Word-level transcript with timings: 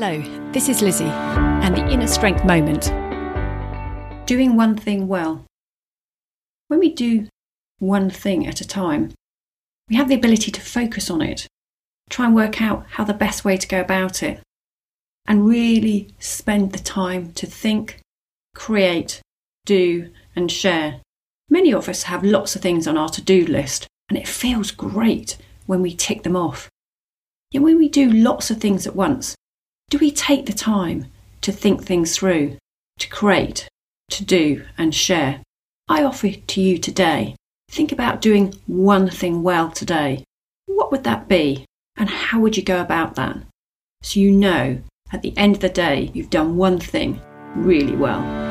Hello, 0.00 0.52
this 0.52 0.68
is 0.68 0.80
Lizzie 0.80 1.06
and 1.06 1.76
the 1.76 1.84
Inner 1.88 2.06
Strength 2.06 2.44
Moment. 2.44 2.84
Doing 4.28 4.54
one 4.54 4.76
thing 4.76 5.08
well. 5.08 5.44
When 6.68 6.78
we 6.78 6.94
do 6.94 7.26
one 7.80 8.08
thing 8.08 8.46
at 8.46 8.60
a 8.60 8.68
time, 8.68 9.12
we 9.88 9.96
have 9.96 10.08
the 10.08 10.14
ability 10.14 10.52
to 10.52 10.60
focus 10.60 11.10
on 11.10 11.20
it, 11.20 11.48
try 12.08 12.26
and 12.26 12.34
work 12.36 12.62
out 12.62 12.86
how 12.90 13.02
the 13.02 13.12
best 13.12 13.44
way 13.44 13.56
to 13.56 13.66
go 13.66 13.80
about 13.80 14.22
it, 14.22 14.40
and 15.26 15.48
really 15.48 16.14
spend 16.20 16.70
the 16.70 16.78
time 16.78 17.32
to 17.32 17.46
think, 17.46 17.98
create, 18.54 19.20
do, 19.66 20.10
and 20.36 20.52
share. 20.52 21.00
Many 21.50 21.74
of 21.74 21.88
us 21.88 22.04
have 22.04 22.22
lots 22.22 22.54
of 22.54 22.62
things 22.62 22.86
on 22.86 22.96
our 22.96 23.08
to 23.08 23.20
do 23.20 23.44
list, 23.44 23.88
and 24.08 24.16
it 24.16 24.28
feels 24.28 24.70
great 24.70 25.38
when 25.66 25.82
we 25.82 25.92
tick 25.92 26.22
them 26.22 26.36
off. 26.36 26.68
Yet 27.50 27.64
when 27.64 27.78
we 27.78 27.88
do 27.88 28.08
lots 28.08 28.48
of 28.48 28.60
things 28.60 28.86
at 28.86 28.94
once, 28.94 29.34
do 29.90 29.98
we 29.98 30.10
take 30.10 30.46
the 30.46 30.52
time 30.52 31.06
to 31.40 31.50
think 31.50 31.82
things 31.82 32.16
through, 32.16 32.58
to 32.98 33.08
create, 33.08 33.68
to 34.10 34.24
do, 34.24 34.64
and 34.76 34.94
share? 34.94 35.42
I 35.88 36.02
offer 36.02 36.30
to 36.30 36.60
you 36.60 36.78
today 36.78 37.36
think 37.70 37.92
about 37.92 38.20
doing 38.20 38.54
one 38.66 39.08
thing 39.08 39.42
well 39.42 39.70
today. 39.70 40.24
What 40.66 40.90
would 40.90 41.04
that 41.04 41.28
be? 41.28 41.64
And 41.96 42.08
how 42.08 42.40
would 42.40 42.56
you 42.56 42.62
go 42.62 42.80
about 42.80 43.14
that? 43.16 43.38
So 44.02 44.20
you 44.20 44.30
know 44.30 44.80
at 45.12 45.22
the 45.22 45.36
end 45.36 45.56
of 45.56 45.60
the 45.60 45.68
day 45.68 46.10
you've 46.12 46.30
done 46.30 46.56
one 46.56 46.78
thing 46.78 47.20
really 47.54 47.96
well. 47.96 48.47